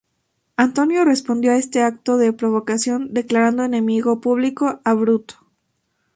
Antonio 0.57 1.05
respondió 1.05 1.51
a 1.51 1.57
este 1.57 1.83
acto 1.83 2.17
de 2.17 2.33
provocación 2.33 3.13
declarando 3.13 3.63
enemigo 3.63 4.19
público 4.19 4.81
a 4.83 4.95
Bruto. 4.95 5.35